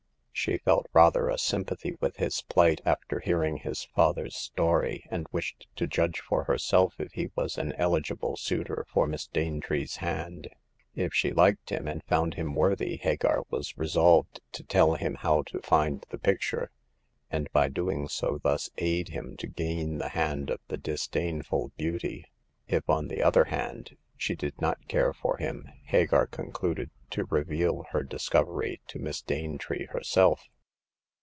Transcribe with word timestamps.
She 0.33 0.57
felt 0.57 0.87
rather 0.91 1.29
a 1.29 1.37
sympathy 1.37 1.97
with 2.01 2.15
his 2.15 2.41
plight 2.41 2.81
after 2.83 3.19
hearing 3.19 3.57
his 3.57 3.83
father's 3.83 4.35
story, 4.35 5.05
and 5.11 5.27
wished 5.31 5.67
to 5.75 5.85
judge 5.85 6.19
for 6.19 6.45
herself 6.45 6.95
if 6.97 7.11
he 7.11 7.27
w^as 7.27 7.59
an 7.59 7.73
eligible 7.73 8.35
suitor 8.37 8.87
for 8.89 9.05
Miss 9.05 9.27
Danetree's 9.27 9.97
hand. 9.97 10.47
If 10.95 11.13
she 11.13 11.31
liked 11.31 11.69
him, 11.69 11.87
and 11.87 12.03
found 12.05 12.33
him 12.33 12.55
worthy, 12.55 12.97
Hagar 12.97 13.43
was 13.51 13.77
resolved 13.77 14.39
to 14.53 14.63
tell 14.63 14.95
him 14.95 15.13
how 15.13 15.43
to 15.43 15.61
find 15.61 16.03
the 16.09 16.17
picture, 16.17 16.71
and 17.29 17.47
by 17.51 17.69
doing 17.69 18.07
so 18.07 18.39
thus 18.41 18.71
aid 18.79 19.09
him 19.09 19.37
to 19.37 19.45
gain 19.47 19.99
the 19.99 20.09
hand 20.09 20.49
of 20.49 20.59
the 20.69 20.77
disdainful 20.77 21.71
beauty. 21.77 22.25
If, 22.67 22.89
on 22.89 23.09
the 23.09 23.21
other 23.21 23.43
hand, 23.43 23.95
she 24.17 24.35
did 24.35 24.59
not 24.61 24.87
care 24.87 25.13
for 25.13 25.37
him, 25.37 25.67
Hagar 25.85 26.27
concluded 26.27 26.91
to 27.09 27.25
reveal 27.25 27.83
her 27.89 28.03
discovery 28.03 28.79
to 28.87 28.99
Miss 28.99 29.21
Danetree 29.23 29.87
herself. 29.89 30.47